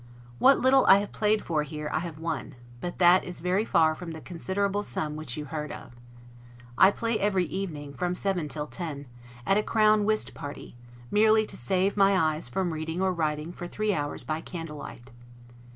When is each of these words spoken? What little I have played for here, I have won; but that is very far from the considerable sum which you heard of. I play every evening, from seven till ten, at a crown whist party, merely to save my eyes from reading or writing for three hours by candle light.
What 0.39 0.57
little 0.59 0.83
I 0.87 0.97
have 0.97 1.11
played 1.11 1.45
for 1.45 1.61
here, 1.61 1.87
I 1.93 1.99
have 1.99 2.17
won; 2.17 2.55
but 2.79 2.97
that 2.97 3.23
is 3.23 3.39
very 3.39 3.63
far 3.63 3.93
from 3.93 4.13
the 4.13 4.19
considerable 4.19 4.81
sum 4.81 5.15
which 5.15 5.37
you 5.37 5.45
heard 5.45 5.71
of. 5.71 5.91
I 6.75 6.89
play 6.89 7.19
every 7.19 7.45
evening, 7.45 7.93
from 7.93 8.15
seven 8.15 8.47
till 8.47 8.65
ten, 8.65 9.05
at 9.45 9.59
a 9.59 9.61
crown 9.61 10.03
whist 10.05 10.33
party, 10.33 10.75
merely 11.11 11.45
to 11.45 11.55
save 11.55 11.95
my 11.97 12.17
eyes 12.17 12.49
from 12.49 12.73
reading 12.73 12.99
or 12.99 13.13
writing 13.13 13.53
for 13.53 13.67
three 13.67 13.93
hours 13.93 14.23
by 14.23 14.41
candle 14.41 14.77
light. 14.77 15.11